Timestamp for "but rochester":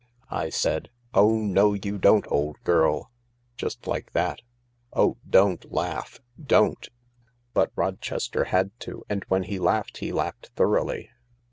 7.69-8.43